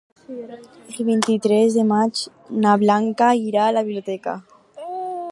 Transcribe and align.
El 0.93 1.01
vint-i-tres 1.09 1.75
de 1.79 1.83
maig 1.91 2.23
na 2.63 2.73
Blanca 2.85 3.27
irà 3.41 3.67
a 3.67 3.75
la 3.77 3.83
biblioteca. 3.91 4.35